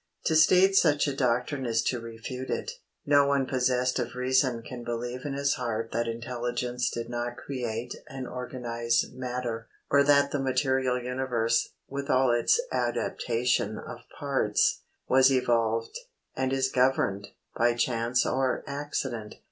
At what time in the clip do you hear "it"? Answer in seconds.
2.49-2.71